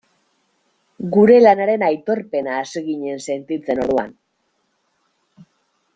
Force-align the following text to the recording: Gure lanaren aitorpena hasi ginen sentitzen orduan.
Gure 1.15 1.35
lanaren 1.43 1.85
aitorpena 1.89 2.57
hasi 2.61 2.83
ginen 2.89 3.23
sentitzen 3.29 3.85
orduan. 3.87 4.13